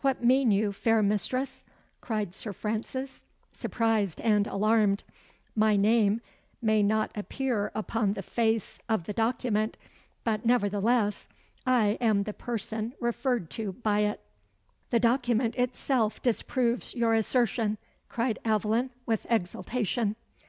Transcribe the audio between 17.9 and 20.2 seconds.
cried Aveline, with exultation.